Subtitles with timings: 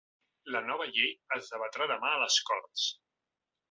[0.55, 2.91] La nova llei es debatrà demà a les corts.